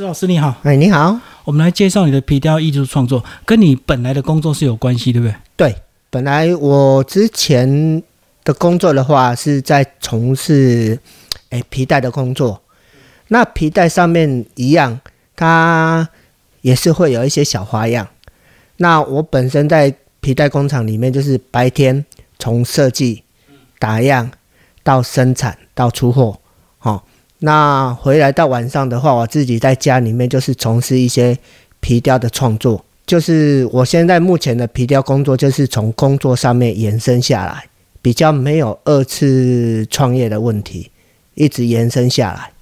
[0.00, 1.20] 石老师你好，哎，你好。
[1.44, 5.34] 我们来介绍你的皮雕艺术创作，跟你本来的工作是有关系，对不对？
[5.58, 5.76] 对，
[6.08, 8.02] 本来我之前
[8.42, 10.98] 的工作的话是在从事
[11.50, 12.62] 哎皮带的工作，
[13.28, 14.98] 那皮带上面一样，
[15.36, 16.08] 它
[16.62, 18.08] 也是会有一些小花样。
[18.78, 22.02] 那我本身在皮带工厂里面，就是白天
[22.38, 23.22] 从设计、
[23.78, 24.30] 打样
[24.82, 26.40] 到生产到出货，
[26.78, 27.04] 好。
[27.42, 31.38] 那回来到晚上的话，我自己在家里面就是从事一些
[31.80, 37.64] 皮雕的创作，就是我现在目前的皮雕工作，就是从工作上面延伸下来，
[38.02, 40.90] 比较没有二次创业的问题，
[41.34, 42.52] 一直延伸下来。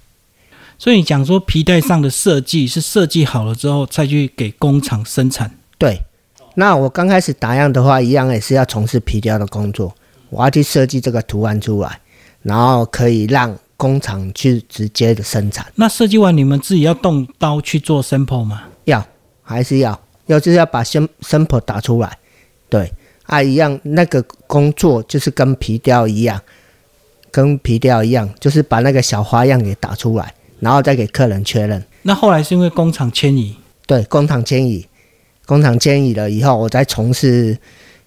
[0.77, 5.51] 所以你讲说皮带上的设计是设计好了之后再去给工厂生产？
[5.77, 5.99] 对。
[6.55, 9.93] 那我刚开始打样的话，一样也是要从事皮雕的工作，
[10.29, 11.99] 我要去设计这个图案出来，
[12.43, 13.53] 然后可以让。
[13.79, 18.63] 工厂去直接的生产，那设计完你们自己要动刀去做 sample 吗？
[18.83, 19.01] 要，
[19.41, 22.17] 还是要，要就是要把 sample 打出来。
[22.67, 22.91] 对，
[23.23, 26.41] 啊一样，那个工作就是跟皮雕一样，
[27.31, 31.81] 跟皮雕一样，就是把那个小花样给打出来，然后再给客人确认。
[32.01, 33.55] 那后来是因为工厂迁移？
[33.87, 34.85] 对，工厂迁移，
[35.45, 37.57] 工厂迁移了以后，我再从事，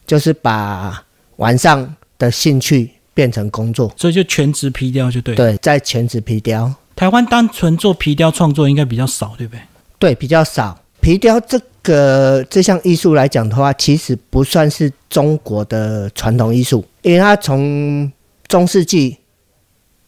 [0.06, 1.02] 就是把
[1.36, 2.90] 晚上的兴趣。
[3.14, 5.34] 变成工作，所以就全职皮雕就对。
[5.34, 6.72] 对，在全职皮雕。
[6.94, 9.60] 台湾单纯做皮雕创作应该比较少，对不对？
[9.98, 10.78] 对，比较少。
[11.00, 18.10] 皮雕这个这项艺术来讲的话，其实不算是中国的传统艺术，因为它从
[18.46, 19.18] 中世纪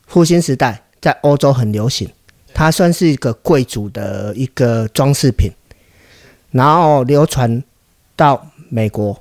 [0.07, 2.09] 复兴时代在欧洲很流行，
[2.53, 5.51] 它算是一个贵族的一个装饰品，
[6.53, 7.63] 然后流传
[8.15, 9.21] 到美国，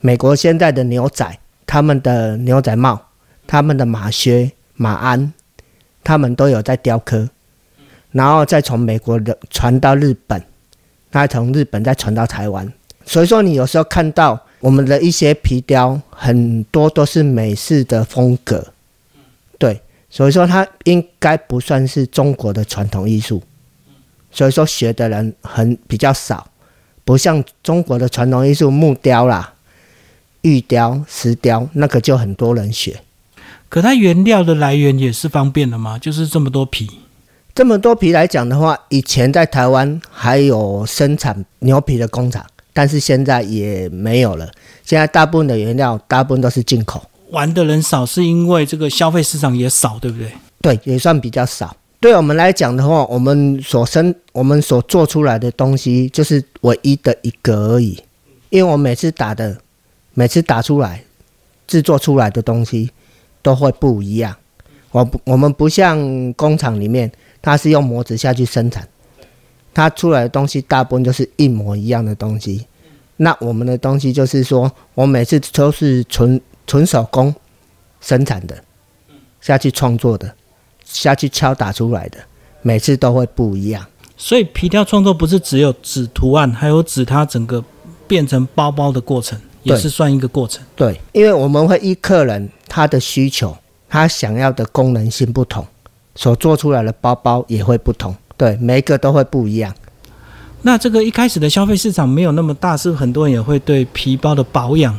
[0.00, 3.00] 美国现在的牛仔他们的牛仔帽。
[3.48, 5.32] 他们的马靴、马鞍，
[6.02, 7.28] 他们都有在雕刻，
[8.10, 10.42] 然后再从美国的传到日本，
[11.12, 12.72] 再从日本再传到台湾。
[13.04, 18.72] 所以说，你有时候看到我们的一些皮雕，很多都是美式的风格，
[19.60, 23.40] 对，所以说它应该不算是中国的传统艺术。
[24.32, 26.50] 所以说学的人很比较少，
[27.04, 29.54] 不像中国的传统艺术木雕啦、
[30.42, 33.00] 玉雕、石雕，那个就很多人学。
[33.68, 35.98] 可它原料的来源也是方便的吗？
[35.98, 36.88] 就是这么多皮，
[37.54, 44.50] 这么多皮来讲的话，以前在台湾还有生产牛皮的工厂，但是现在也没有了。
[44.84, 47.02] 现在大部分的原料，大部分都是进口。
[47.30, 50.30] 玩的人少，是因为这个消费市场也少，对不对？
[50.60, 51.76] 对，也算比较少。
[51.98, 57.98] 对我们来讲的话，我们所生、我们所做出来的东西，就是唯一的一个而已。
[58.50, 59.56] 因为我每次打的，
[60.16, 61.04] 每次打出来、
[61.68, 62.90] 制作出来的东西。
[63.42, 64.34] 都会不一样，
[64.90, 67.08] 我不我们不像工厂里面，
[67.40, 68.88] 它是用模子下去生产，
[69.72, 72.66] 它出来的东西大部分都是一模一样的东西。
[73.18, 77.32] 那我们的东西就是说，我每次都是纯纯手工
[78.00, 78.64] 生产的，
[79.40, 80.34] 下去创作的，
[80.84, 82.18] 下去敲打出来的，
[82.62, 83.86] 每次都会不一样。
[84.16, 87.64] 所以皮雕创作不是只有纸图案，还有纸它整个
[88.08, 89.40] 变成包包的过程。
[89.74, 93.56] 也是算一个过程，对，因为我们会依客人他的需求，
[93.88, 95.66] 他想要的功能性不同，
[96.14, 99.74] 所做出来的包包也会不同，对，每一个都会不一样。
[100.62, 104.98] 那这个一开始的消费市场没有那么大，是不是很多人也会对皮包的保养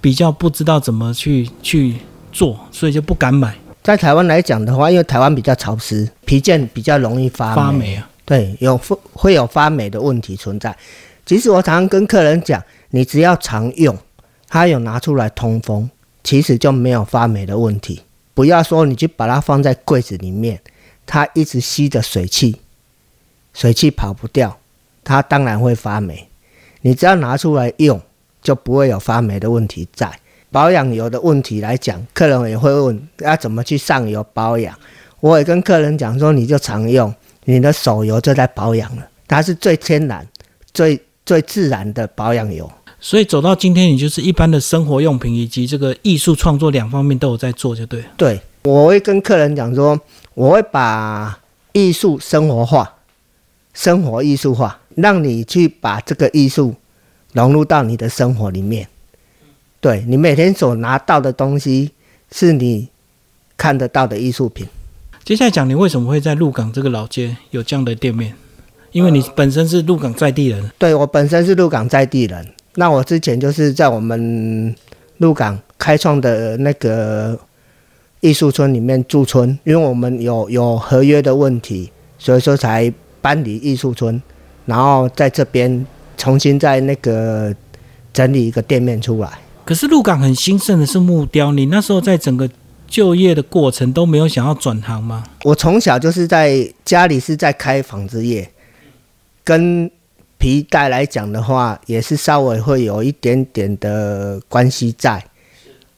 [0.00, 1.96] 比较不知道怎么去去
[2.30, 3.54] 做，所以就不敢买。
[3.82, 8.78] 在台湾来讲的话，因为台湾比较潮湿，皮件比较容易发发霉啊，对，有
[9.12, 10.74] 会有发霉的问题存在。
[11.24, 12.62] 其实我常常跟客人讲。
[12.94, 13.96] 你只要常用，
[14.50, 15.88] 它有拿出来通风，
[16.22, 18.02] 其实就没有发霉的问题。
[18.34, 20.60] 不要说你去把它放在柜子里面，
[21.06, 22.60] 它一直吸着水汽，
[23.54, 24.58] 水汽跑不掉，
[25.02, 26.28] 它当然会发霉。
[26.82, 27.98] 你只要拿出来用，
[28.42, 30.12] 就不会有发霉的问题在。
[30.50, 34.78] 保养油的问题来讲，客人也会问要怎么去上油保养。
[35.20, 40.28] 我也跟客人讲说，你就常用，你的手油就在保养了，它是最天然、
[40.74, 41.00] 最
[41.32, 42.70] 最自然的保养油。
[43.00, 48.06] 所以走到今天，你就是一般的生活用品以及这个艺术创作两方面都有在做，就对了。
[48.18, 49.98] 对，我会跟客人讲说，
[50.34, 51.40] 我会把
[51.72, 52.96] 艺术生活化，
[53.72, 56.74] 生活艺术化，让你去把这个艺术
[57.32, 58.86] 融入到你的生活里面。
[59.80, 61.92] 对你每天所拿到的东西，
[62.30, 62.90] 是你
[63.56, 64.68] 看得到的艺术品。
[65.24, 68.34] 接下来讲，你为什么会在鹿港这个老街有这样的店面？
[68.92, 70.70] 因为你本身是鹿港在地人。
[70.78, 72.46] 对我本身是鹿港在地人。
[72.76, 74.74] 那我之前就是在我们
[75.18, 77.38] 鹿港开创的那个
[78.20, 84.22] 艺术村里面驻村，因为我们有有合约的问题，所以说才搬离艺术村，
[84.64, 85.86] 然后在这边
[86.16, 87.54] 重新在那个
[88.12, 89.28] 整理一个店面出来。
[89.64, 92.48] 可是鹿港很兴盛的是木雕，你那时候在整个
[92.86, 95.24] 就业的过程都没有想要转行吗？
[95.44, 98.50] 我从小就是在家里是在开纺织业，
[99.44, 99.90] 跟
[100.38, 105.24] 皮带来讲的话，也是稍微会有一点点的关系在，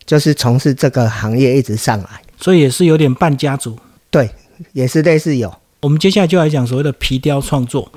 [0.05, 3.79] 就是从事这个行业一直上来，所以也是有点半家族。
[4.11, 4.31] 对，
[4.73, 5.55] 也是类似有。
[5.81, 7.91] 我们接下来就来讲所谓的皮雕创作，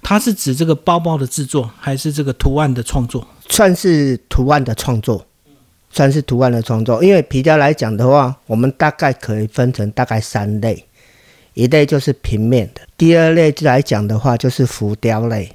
[0.00, 3.26] 它是指这个包包的制作，还是这个图案的创作？
[3.48, 5.26] 算是图案的创作，
[5.90, 7.02] 算是图案的创作。
[7.02, 10.84] 因为皮雕来讲的话，我们大概可以分成大概三类，
[11.54, 15.54] 一类就是平面的，第二类来讲的话就是浮雕类，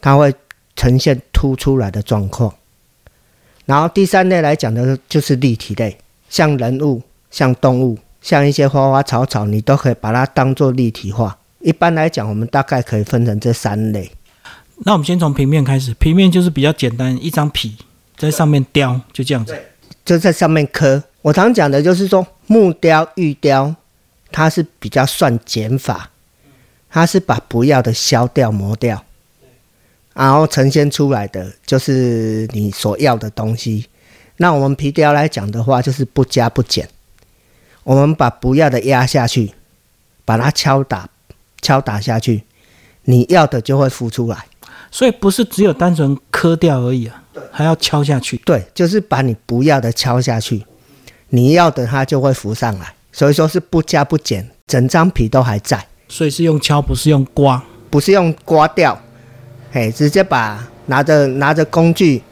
[0.00, 0.32] 它会
[0.76, 2.52] 呈现凸出来的状况。
[3.64, 5.96] 然后第三类来讲的就是立体类，
[6.28, 7.00] 像人物、
[7.30, 11.38] 像动物、像一些花花草草，你都可以把它当做立体化。
[11.60, 14.10] 一般来讲，我们大概可以分成这三类。
[14.84, 17.76] 那我们先从平面开始，平面就是比较简单，一张皮
[18.16, 19.56] 在上面雕，就这样子。
[20.04, 21.02] 就在上面刻。
[21.22, 23.72] 我常讲的就是说，木雕、玉雕，
[24.32, 26.10] 它是比较算减法，
[26.90, 29.04] 它是把不要的消掉、磨掉，
[30.14, 33.86] 然后呈现出来的就是你所要的东西。
[34.38, 36.88] 那我们皮雕来讲的话，就是不加不减，
[37.84, 39.52] 我们把不要的压下去，
[40.24, 41.08] 把它敲打、
[41.60, 42.42] 敲打下去，
[43.04, 44.46] 你要的就会浮出来。
[44.90, 48.36] 所以不是只有单纯磕掉而已啊，还要敲下去。
[48.44, 50.66] 对，就是把你不要的敲下去，
[51.28, 52.94] 你要的它就会浮上来。
[53.12, 57.62] 所以说是不加不减，整张皮都还在，所以是用敲，不是用刮。
[57.90, 58.98] 不是用刮掉，
[59.70, 62.22] 嘿，直接把拿着拿着工具，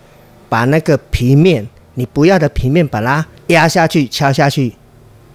[0.49, 4.73] 把那个皮面你不要的皮面把它压下去、敲下去，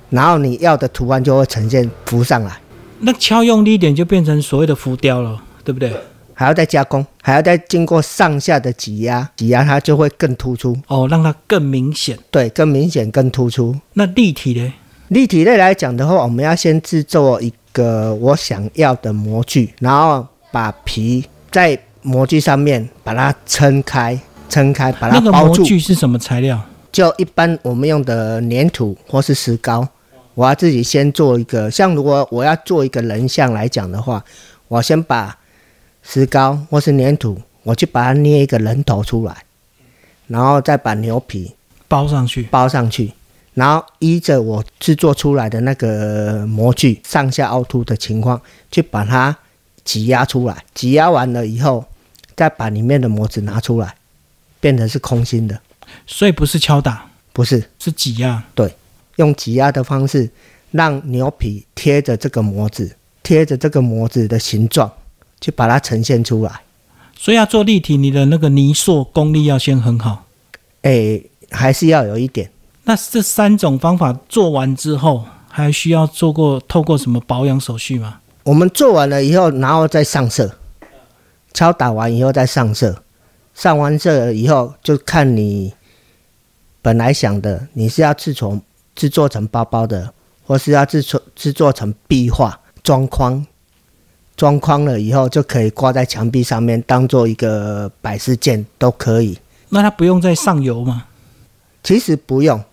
[0.10, 2.58] 然后你要的图案就会呈现浮上来。
[3.02, 5.96] 那敲用力一点，就变成所谓的浮雕了，对不对？
[6.34, 12.18] 还要再加工，还要再经过上下的挤压，挤压它就会更突出，哦，让它更明显。
[12.32, 13.76] 对，更明显、更突出。
[13.94, 14.74] 那立体呢？
[15.10, 24.20] 立体类来讲的话，我们要先制作一个我想要的模具，然后把皮在模具上面把它撑开，
[24.50, 25.62] 撑开把它那个包住。
[25.62, 26.60] 模具是什么材料？
[26.92, 29.88] 就一般我们用的粘土或是石膏，
[30.34, 31.70] 我要自己先做一个。
[31.70, 34.24] 像如果我要做一个人像来讲的话，
[34.68, 35.38] 我先把
[36.02, 39.36] 石膏或是粘土，我去把它捏一个人头出来，
[40.28, 41.54] 然后再把牛皮
[41.88, 42.44] 包上去。
[42.44, 43.12] 包上去，
[43.56, 49.36] 然后依着我制作出来的那个模具上下凹凸的情况，去把它
[49.84, 50.64] 挤压出来。
[50.74, 51.86] 挤压完了以后，
[52.36, 53.96] 再把里面的模子拿出来，
[54.60, 55.58] 变成是空心的，
[56.06, 58.44] 所以不是敲打，不是是挤压。
[58.54, 58.76] 对
[59.16, 60.30] 用挤压的方式，
[60.72, 64.92] 让牛皮贴着这个模子，贴着这个模子的形状，
[65.40, 66.52] 去把它呈现出来。
[67.18, 70.26] 所以要做立体，你的那个泥塑功力要先很好。
[70.82, 72.52] 诶，还是要有一点。
[72.86, 78.20] 那这三种方法做完之后，还需要做过透过什么保养手续吗？
[78.44, 80.56] 我们做完了以后，然后再上色，
[81.52, 83.02] 敲打完以后再上色，
[83.56, 85.74] 上完色了以后，就看你
[86.84, 88.62] 本来想的，你是要制成
[88.96, 90.14] 制作成包包的，
[90.46, 93.44] 或是要制作制作成壁画装框，
[94.38, 99.40] 装框了以后就可以挂在墙壁上面，当做一个摆饰件都可以。
[99.70, 101.06] 那它不用再上油吗？
[101.82, 102.64] 其实不用，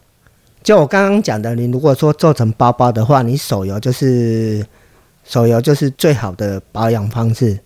[0.63, 4.65] 就我刚刚讲的，你如果说做成包包的话，你手油就是
[5.25, 7.59] 手油就是最好的保养方式。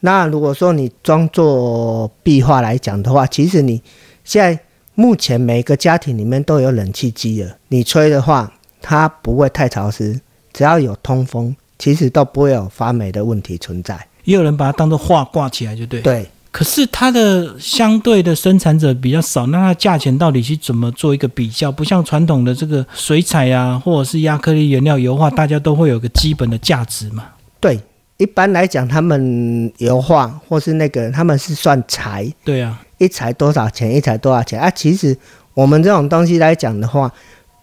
[0.00, 3.82] 那如果说你装作壁画来讲的话，其实你
[4.22, 4.60] 现在
[4.94, 10.20] 目前每个家庭里面都有冷气机了，你吹的话，它不会太潮湿，
[10.52, 13.98] 只要有通风，其实都不会有发霉的问题存在。
[14.24, 16.00] 也有人把它当做画挂起来，就对。。
[16.02, 21.72] 对，可是它的相对的生产者比较少，那它价钱到底是怎么做一个比较？
[21.72, 27.24] 不像传统的这个水彩啊，或者是亚克力原料油画，大家都会有个基本的价值嘛。
[27.58, 27.80] 对，
[28.18, 32.32] 一般来讲，他们油画或是那个，他们是算材。
[32.44, 34.70] 对啊，一材多少钱，一材多少钱啊？
[34.70, 35.18] 其实
[35.54, 37.12] 我们这种东西来讲的话，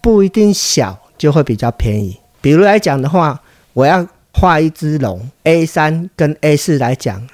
[0.01, 2.17] 不一定小就会比较便宜。
[2.41, 3.39] 比如来讲的话，
[3.71, 7.25] 我要画一只龙，A 三跟 A 四来讲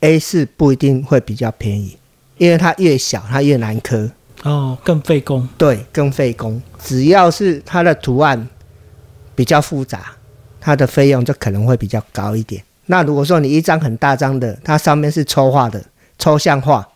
[0.00, 1.96] ，A 四不一定会比较便宜，
[2.36, 4.10] 因为它越小它越难刻，
[4.42, 5.48] 哦，更费工。
[5.56, 6.60] 对，更费工。
[6.82, 8.48] 只要是它的图案
[9.34, 10.12] 比较复杂，
[10.60, 12.62] 它的费用就可能会比较高一点。
[12.86, 15.84] 那如果说你一张很大张的，它上面是抽画的
[16.18, 16.88] 抽象画，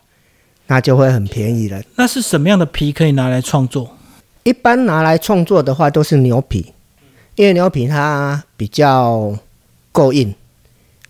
[0.67, 1.81] 那就会很便宜了。
[1.95, 3.95] 那是什么样的皮可以拿来创作？
[4.43, 6.73] 一般拿来创作的话都是牛皮，
[7.35, 9.37] 因为牛皮它比较
[9.91, 10.33] 够硬，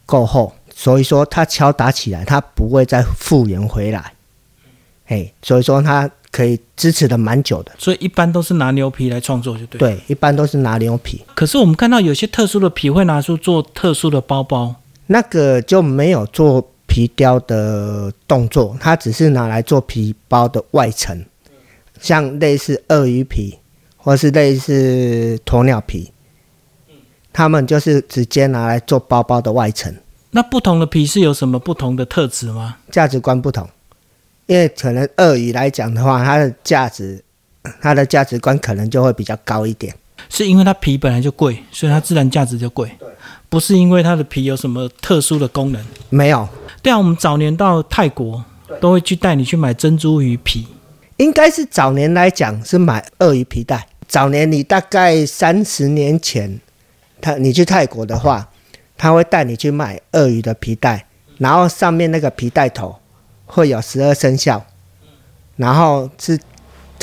[0.05, 4.13] 够厚，所以说它敲打起来它不会再复原回来，
[5.05, 7.71] 嘿，所以说它可以支持的蛮久的。
[7.77, 9.77] 所以一般都是拿牛皮来创作，就对。。
[9.77, 14.75] 对，一般都是拿牛皮，可是我们看到有些特殊的皮会拿出做特殊的包包，
[15.07, 21.23] 那个就没有做皮雕的动作，它只是拿来做皮包的外层，
[22.01, 23.59] 像类似鳄鱼皮
[23.97, 26.11] 或是类似鸵鸟皮，
[27.31, 29.95] 他们就是直接拿来做包包的外层。
[30.35, 32.77] 那不同的皮是有什么不同的特质吗？
[32.91, 33.69] 价值观不同，
[34.47, 37.23] 因为可能鳄鱼来讲的话，它的价值，
[37.79, 39.93] 它的价值观可能就会比较高一点。
[40.29, 42.89] 是因为它皮本来就贵，所以它自然价值就贵，
[43.47, 45.85] 不是因为它的皮有什么特殊的功能。
[46.09, 46.49] 没有，
[46.81, 48.43] 对啊，我们早年到泰国
[48.81, 50.65] 都会去带你去买珍珠鱼皮，
[51.17, 53.87] 应该是早年来讲是买鳄鱼皮带。
[54.07, 56.59] 早年你大概三十年前，
[57.21, 58.49] 他你去泰国的话，
[59.03, 61.05] 他会带你去买鳄鱼的皮带，
[61.37, 62.95] 然后上面那个皮带头
[63.45, 64.65] 会有十二生肖，
[65.57, 66.39] 然后是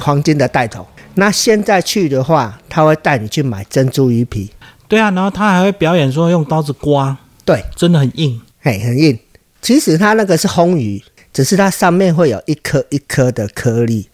[0.01, 0.87] 黄金的带头。
[1.17, 4.51] 那现在去的话，他会带你去买珍珠鱼皮，
[4.89, 7.15] 对啊，然后他还会表演说用刀子刮，
[7.45, 8.41] 对，真的很硬。
[8.63, 9.19] 嘿，很硬。
[9.61, 11.05] 其实它那个是红鱼，
[11.35, 14.09] 只是它上面会有一颗一颗的颗粒，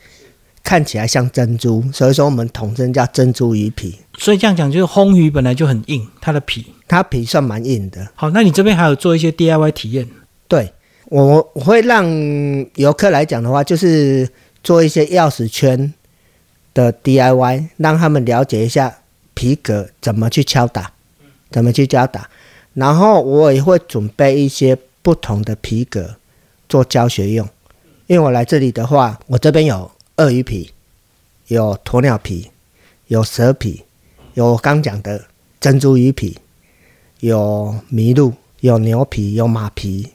[0.66, 3.96] 看起来像珍珠，所以说我们统称叫珍珠鱼皮。
[4.18, 6.66] 所以这样讲，就是烘鱼本来就很硬，它的皮。
[6.88, 8.08] 它皮算蛮硬的。
[8.16, 10.08] 好，那你这边还有做一些 DIY 体验，
[10.48, 10.72] 对
[11.04, 12.04] 我我会让
[12.74, 14.28] 游客来讲的话，就是
[14.64, 15.94] 做一些钥匙圈
[16.74, 18.98] 的 DIY，让他们了解一下
[19.34, 20.90] 皮革怎么去敲打，
[21.52, 22.28] 怎么去敲打。
[22.74, 26.16] 然后我也会准备一些不同的皮革
[26.68, 27.48] 做教学用，
[28.08, 30.70] 因为我来这里的话，我这边有鳄鱼皮，
[31.48, 32.50] 有鸵鸟皮，
[33.08, 33.82] 有蛇皮，
[34.32, 35.26] 有我刚讲的
[35.60, 36.38] 珍珠鱼皮，
[37.20, 40.08] 有麋鹿，有牛皮，有马皮，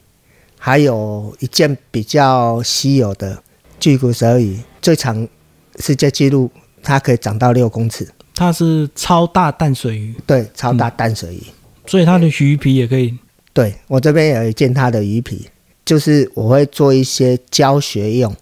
[0.57, 3.43] 还有一件比较稀有的
[3.79, 5.27] 巨骨舌鱼，最长
[5.75, 6.49] 世界纪录，
[6.81, 11.43] 它可以长到六公尺，它是超大淡水鱼，对，超大淡水鱼。
[11.85, 13.15] 所以它的鱼皮也可以。
[13.53, 15.47] 对我这边有一件它的鱼皮，
[15.85, 18.35] 就是我会做一些教学用，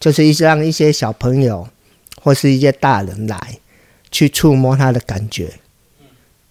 [0.00, 1.68] 就是一些让一些小朋友
[2.20, 3.38] 或是一些大人来
[4.10, 5.52] 去触摸它的感觉，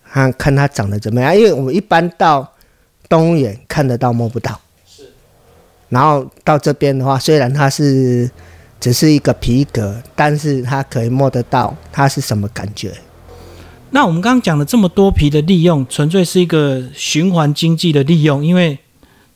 [0.09, 1.35] 看看它长得怎么样。
[1.35, 2.53] 因为我们一般到
[3.09, 5.03] 动物园看得到摸不到，是。
[5.89, 8.29] 然后到这边的话，虽然它是
[8.79, 12.93] 只是一个皮革，但是它可以摸得到它是什么感觉。
[13.89, 18.77] 那我们刚刚讲了这么多皮的利用，纯粹是一个循环经济的利用，因为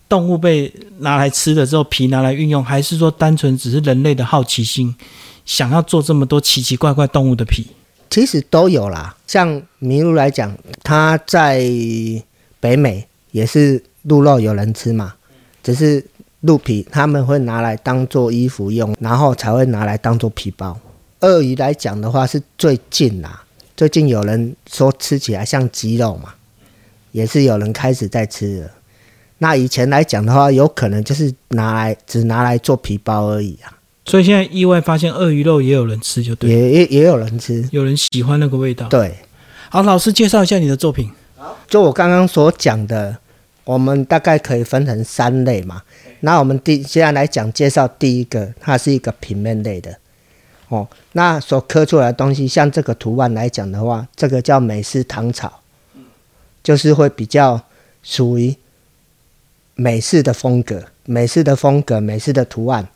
[0.07, 4.95] 动物被拿来吃了之后，皮拿来运用，还是说单纯只是人类的好奇心，
[5.45, 7.67] 想要做这么多奇奇怪怪动物的皮？
[8.09, 9.15] 其实都有啦。
[9.25, 11.59] 像麋鹿来讲，它在
[12.59, 15.15] 北美也是鹿肉有人吃嘛，
[15.63, 16.05] 只是
[16.41, 20.79] 鹿皮他们会拿来当做衣服用，然后才会拿来当做皮包。
[21.21, 23.43] 鳄鱼来讲的话，是最近啦。
[23.75, 26.35] 最近有人说吃起来像鸡肉嘛，
[27.11, 28.69] 也是有人开始在吃了。
[29.43, 33.75] 那以前来讲的话，有可能就是拿来只拿来做皮包而已啊。
[34.05, 38.87] 所以现在意外发现鳄鱼肉也有人吃，就对，也也也有人吃，有人喜欢那个味道。
[38.87, 39.17] 对，
[39.69, 41.11] 好，老师介绍一下你的作品。
[41.67, 43.17] 就我刚刚所讲的，
[43.65, 45.81] 我们大概可以分成三类嘛。
[46.21, 49.93] 那我们第现在来讲介绍第一个，它是一个平面类的。
[50.69, 55.59] 哦，那所刻出来的东西，像这个图案来讲的话，这个叫美式糖草，
[56.63, 57.61] 就是会比较
[58.01, 58.55] 属于
[59.75, 62.87] 美式的风格，美式的风格，美式的图案。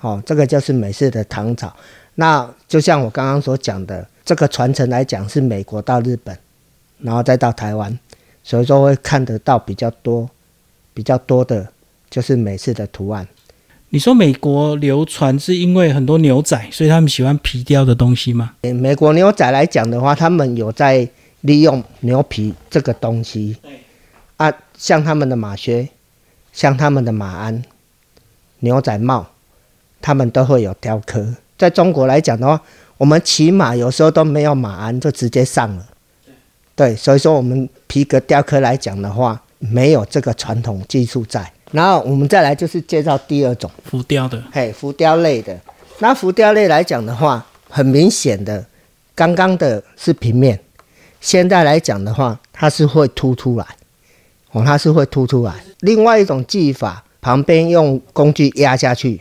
[0.00, 1.74] 哦，这个就是美式的唐朝。
[2.16, 6.36] 那就像我刚刚所讲的，这个传承来讲是美国到日本，
[6.98, 7.98] 然后再到台湾，
[8.42, 10.28] 所以说会看得到比较多、
[10.92, 11.66] 比较多的，
[12.10, 13.26] 就是美式的图案。
[13.88, 18.54] 你说美国流传是因为很多牛仔，所以他们喜欢皮雕的东西吗？
[18.62, 21.08] 美国牛仔来讲的话，他们有在
[21.42, 23.56] 利用牛皮这个东西。
[24.36, 25.88] 啊，像他们的马靴，
[26.54, 27.62] 像他们的马鞍、
[28.60, 29.26] 牛仔帽，
[30.00, 31.34] 他们都会有雕刻。
[31.58, 32.58] 在中国来讲的话，
[32.96, 35.86] 我们骑马有时候都没有马鞍，就直接上了。
[36.76, 41.52] 对，所以说我们皮革雕刻来讲的话，没有这个传统技术在。
[41.72, 45.58] 然后我们再来就是介绍第二种浮雕的，嘿，浮雕类的。
[45.98, 48.64] 那浮雕类来讲的话，很明显的，
[49.14, 50.58] 刚刚的是平面，
[51.20, 53.66] 现在来讲的话，它是会凸出来，
[54.54, 55.52] 哦，它是会凸出来。
[55.80, 59.20] 另外一种技法，旁边用工具压下去，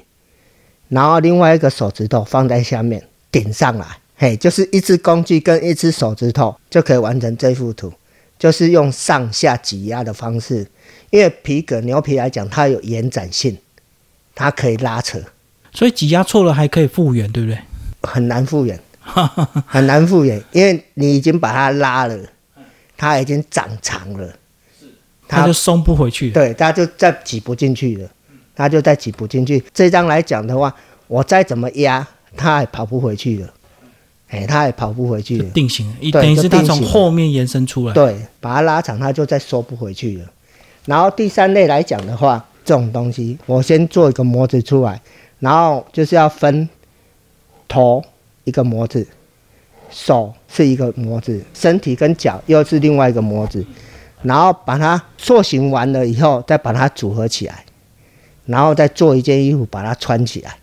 [0.90, 3.86] 然后另外一个手指头放在下面顶上来，
[4.16, 7.92] 嘿，就是一只工具跟一只手指头就可以完成这幅图，
[8.38, 10.68] 就是用上下挤压的方式。
[11.10, 13.58] 因为皮革牛皮来讲，它有延展性，
[14.36, 15.20] 它可以拉扯，
[15.72, 17.58] 所以挤压错了还可以复原，对不对？
[18.04, 18.80] 很难复原，
[19.66, 22.18] 很难复原，因为你已经把它拉了，
[22.96, 24.32] 它已经长长了，
[25.34, 26.34] 它就松不回去了。
[26.34, 28.10] 对，它就再挤不进去了，
[28.56, 29.64] 它就再挤不进去。
[29.74, 30.74] 这张来讲的话，
[31.08, 33.54] 我再怎么压，它也跑不回去了。
[34.30, 37.94] 哎，它也跑不回去了，定型等于是它从后面延伸出来。
[37.94, 40.26] 对，把它拉长，它就再收不回去了。
[40.86, 45.00] 然后第三类来讲的话，这种东西我先做一个模子出来，
[45.40, 46.68] 然后就是要分
[47.68, 48.04] 头
[48.44, 49.06] 一个模子，
[49.92, 53.64] 手是一个模子，身体跟脚又是另外一个模子，
[54.24, 57.64] 然后把它塑形完了以后，再把它组合起来，
[58.46, 60.58] 然后再做一件衣服把它穿起来，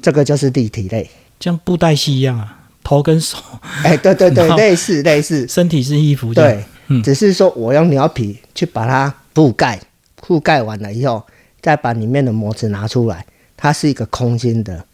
[0.00, 1.08] 这个就是立体类。
[1.40, 3.36] 像布袋戏一样啊，头跟手，
[3.82, 6.32] 哎，对对对 类似类似，身体是衣服。
[6.32, 9.78] 对，嗯只是说我用牛皮去把它覆盖，
[10.26, 11.22] 覆盖完了以后，
[11.60, 14.84] 再把里面的模子拿出来，它是一个空心的，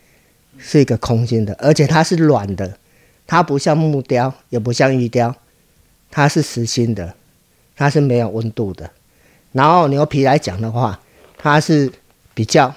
[0.59, 2.77] 是一个空心的，而且它是软的，
[3.27, 5.33] 它不像木雕，也不像玉雕，
[6.11, 7.15] 它是实心的，
[7.81, 8.91] 它是没有温度的。
[9.53, 11.01] 然后牛皮来讲的话，
[11.39, 11.91] 它是
[12.35, 12.75] 比较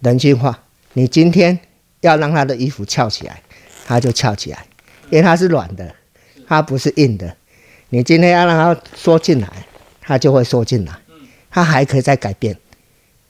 [0.00, 0.58] 人性化，
[0.94, 1.58] 你今天
[2.00, 3.42] 要让它的衣服翘起来，
[3.86, 4.64] 它就翘起来，
[5.10, 5.94] 因为它是软的，
[6.48, 7.36] 它不是硬的。
[7.90, 9.66] 你今天要让它缩进来，
[10.00, 10.94] 它就会缩进来，
[11.50, 12.56] 它还可以再改变。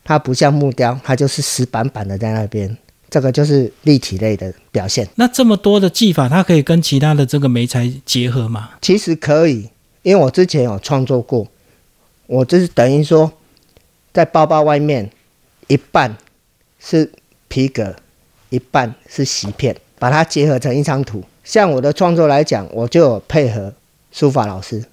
[0.04, 2.78] 它不像木雕，它就是死板板的在那边。
[3.10, 5.08] 这个就是立体类的表现。
[5.16, 8.70] 那这么多的技法，它可以跟其他的这个媒材结合吗？
[8.80, 9.68] 其实可以，
[10.06, 11.44] 因为我之前有创作过，
[12.28, 13.32] 我就是等于说，
[14.12, 15.10] 在包包外面
[15.66, 16.16] 一半
[16.78, 17.10] 是
[17.48, 17.96] 皮革，
[18.50, 21.24] 一半是席片，把它结合成一张图。
[21.42, 23.74] 像我的创作来讲，我就有配合
[24.12, 24.84] 书法老师，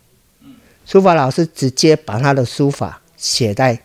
[0.84, 3.80] 书法老师直接把他的书法写在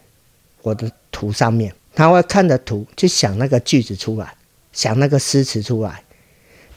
[0.62, 4.32] 我的图上面，他会看着图去想那个句子出来，
[4.73, 6.02] 想那个诗词出来，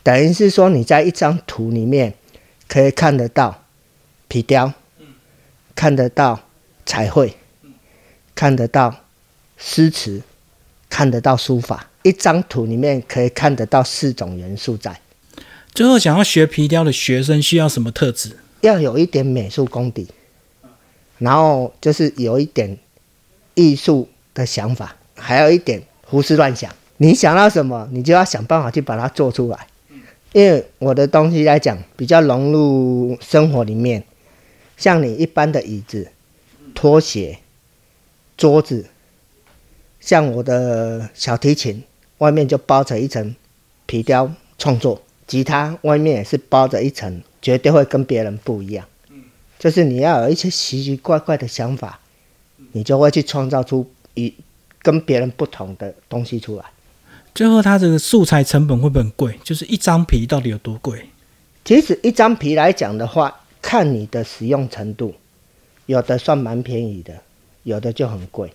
[0.03, 2.13] 等于是说你在一张图里面
[2.67, 3.60] 可以看得到
[4.31, 4.71] 皮雕，
[5.75, 6.39] 看得到
[6.85, 7.35] 彩绘，
[8.33, 8.95] 看得到
[9.57, 10.21] 诗词，
[10.89, 15.01] 看得到书法，一张图里面可以看得到四种元素在。
[15.73, 18.37] 最后想要学皮雕的学生需要什么特质？
[18.61, 20.07] 要有一点美术功底，
[21.17, 22.77] 然后就是有一点
[23.55, 26.73] 艺术的想法，还有一点胡思乱想。
[26.95, 29.67] 你想到什么，你就要想办法去把它做出来。
[30.31, 34.01] 因为我的东西来讲，比较融入生活里面，
[34.77, 36.11] 像你一般的椅子、
[36.73, 37.39] 拖鞋、
[38.37, 38.87] 桌子，
[39.99, 41.83] 像我的小提琴
[42.17, 43.35] 外面就包着一层
[43.85, 48.85] 皮雕创作，吉他外面也是包着一层，绝对会跟别人不一样。
[49.59, 51.99] 就是你要有一些奇奇怪怪的想法，
[52.71, 54.33] 你就会去创造出一
[54.81, 56.65] 跟别人不同的东西出来。
[57.35, 59.39] 最后它这个素材成本会不会很贵？
[59.43, 61.07] 就是一张皮到底有多贵？
[61.63, 65.13] 其实一张皮来讲的话，看你的使用程度，
[65.85, 67.13] 有的算蛮便宜的，
[67.63, 68.51] 有的就很贵，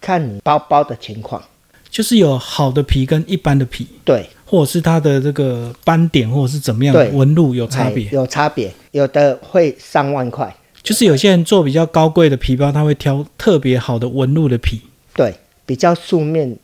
[0.00, 1.42] 看你包包的情况。
[1.90, 8.10] 就是有好的皮跟一般的皮，对，或者是它的这个斑点或者是怎么样对纹路有差别哎。
[8.12, 14.80] 有差别，有的会上万块，就是有些人做比较高贵的皮包，他会挑特别好的纹路的皮。
[15.14, 15.34] 对，
[15.66, 16.56] 比较素面。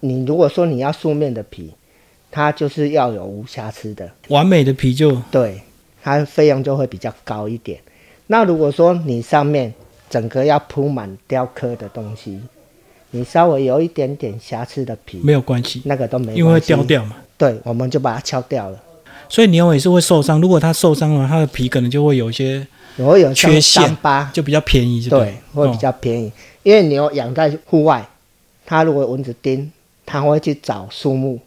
[0.00, 1.72] 你如果说你要素面的皮，
[2.30, 5.60] 它就是要有无瑕疵的，完美的皮就对，
[6.02, 7.78] 它费用就会比较高一点。
[8.26, 9.72] 那如果说你上面
[10.10, 12.40] 整个要铺满雕刻的东西，
[13.10, 16.82] 你稍微有一点点瑕疵的皮，没有关系，那个都没因为会掉。
[16.84, 17.16] 掉嘛。
[17.36, 18.78] 对，我们就把它敲掉了。
[19.28, 26.32] 所以牛也是会受伤，如果它受伤了，它的皮可能就会有一些然后有缺陷伤疤，就比较便宜，对，，会比较便宜。
[26.62, 28.06] 因为牛养在户外，
[28.66, 29.70] 它如果蚊子叮，
[30.04, 31.38] 它会去找树木、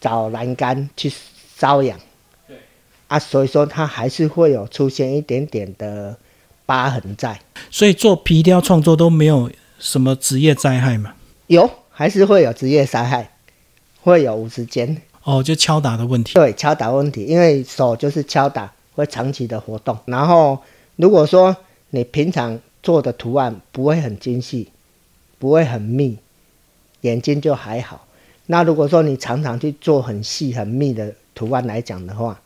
[0.00, 1.12] 找栏杆去
[1.58, 1.98] 瘙痒。
[3.12, 3.16] 对。
[3.16, 6.16] 啊，所以说它还是会有出现一点点的
[6.64, 7.38] 疤痕在。
[7.70, 11.14] 所以做皮雕创作都没有什么职业灾害嘛。
[11.48, 13.30] 有，还是会有职业灾害，
[14.00, 15.02] 会有五十间。
[15.24, 16.34] 哦，就敲打的问题。
[16.34, 19.96] 对，敲打问题，因为手就是敲打，会长期的活动。
[20.06, 20.58] 然后，
[20.96, 21.54] 如果说
[21.90, 24.70] 你平常做的图案不会很精细，
[25.38, 26.18] 不会很密，
[27.02, 28.06] 眼睛就还好。
[28.46, 32.40] 那如果说你常常去做很细很密的图案来讲的话，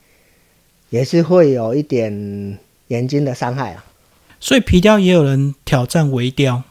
[0.90, 3.84] 也是会有一点眼睛的伤害啊。
[4.38, 6.62] 所以皮雕也有人挑战微雕，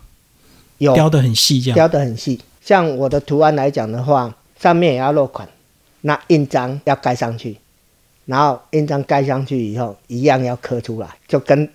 [0.78, 1.75] 有雕得很细这样。
[1.75, 2.39] 雕得很细。
[2.62, 5.47] 像我的图案来讲的话，上面也要落款，
[6.01, 7.58] 那印章要盖上去，
[8.25, 11.67] 然后印章盖上去以后，一样要刻出来，就跟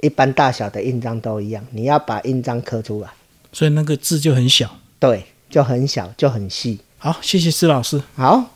[0.00, 3.08] 一般大小的印章都一样，你要把印章刻出来，
[3.52, 4.76] 所以那个字就很小。
[4.98, 6.80] 对，就很小，就很细。
[6.98, 8.02] 好，谢谢施老师。
[8.14, 8.50] 好。